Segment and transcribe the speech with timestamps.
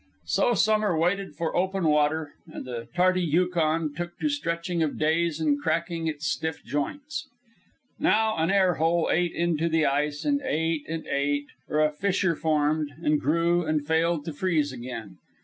[0.25, 5.39] So summer waited for open water, and the tardy Yukon took to stretching of days
[5.39, 7.27] and cracking its stiff joints.
[7.99, 12.35] Now an air hole ate into the ice, and ate and ate; or a fissure
[12.35, 15.17] formed, and grew, and failed to freeze again.